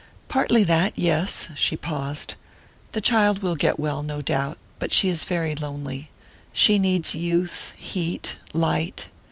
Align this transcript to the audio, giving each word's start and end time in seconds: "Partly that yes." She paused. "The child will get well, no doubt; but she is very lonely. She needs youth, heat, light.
"Partly 0.29 0.63
that 0.63 0.93
yes." 0.97 1.49
She 1.55 1.77
paused. 1.77 2.33
"The 2.93 3.01
child 3.01 3.43
will 3.43 3.55
get 3.55 3.79
well, 3.79 4.01
no 4.01 4.19
doubt; 4.23 4.57
but 4.79 4.91
she 4.91 5.09
is 5.09 5.25
very 5.25 5.53
lonely. 5.53 6.09
She 6.51 6.79
needs 6.79 7.13
youth, 7.13 7.75
heat, 7.77 8.37
light. 8.51 9.09